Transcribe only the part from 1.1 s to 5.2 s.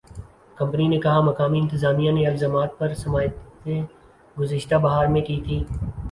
مقامی انتظامیہ نے الزامات پر سماعتیں گذشتہ بہار